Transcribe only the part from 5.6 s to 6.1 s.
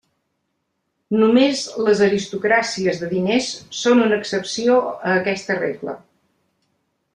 regla.